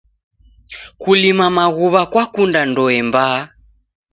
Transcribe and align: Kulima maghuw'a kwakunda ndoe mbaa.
Kulima 1.01 1.45
maghuw'a 1.57 2.03
kwakunda 2.11 2.61
ndoe 2.69 2.99
mbaa. 3.07 3.39